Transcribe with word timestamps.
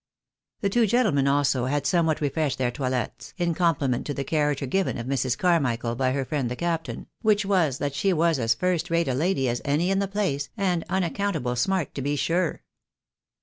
The 0.61 0.69
two 0.71 0.87
gentlemen, 0.87 1.27
also, 1.27 1.65
had 1.65 1.85
somewhat 1.85 2.21
refreshed 2.21 2.57
their 2.57 2.71
toilets, 2.71 3.35
in 3.37 3.53
compliment 3.53 4.07
to 4.07 4.15
the 4.15 4.23
character 4.23 4.65
given 4.65 4.97
of 4.97 5.05
Mrs. 5.05 5.37
Carmichael 5.37 5.93
by 5.93 6.11
her 6.11 6.25
friend 6.25 6.49
the 6.49 6.55
captain, 6.55 7.05
which 7.21 7.45
was, 7.45 7.77
that 7.77 7.93
she 7.93 8.11
was 8.11 8.39
as 8.39 8.55
first 8.55 8.89
rate 8.89 9.07
a 9.07 9.13
lady 9.13 9.47
as 9.47 9.61
any 9.63 9.91
in 9.91 9.99
the 9.99 10.07
place, 10.07 10.49
and" 10.57 10.83
unaccountable 10.89 11.55
smart 11.55 11.93
to 11.93 12.01
be 12.01 12.15
sure." 12.15 12.63